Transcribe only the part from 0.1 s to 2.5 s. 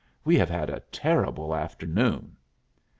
We have had a terrible afternoon."